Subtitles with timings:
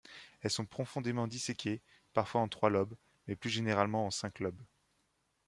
[0.41, 1.79] Elles sont profondément disséquées,
[2.13, 2.95] parfois en trois lobes,
[3.27, 4.63] mais plus généralement en cinq lobes.